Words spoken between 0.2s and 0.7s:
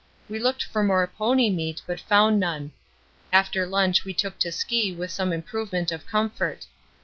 We looked